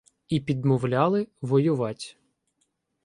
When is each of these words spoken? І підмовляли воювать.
І 0.29 0.39
підмовляли 0.39 1.27
воювать. 1.41 2.17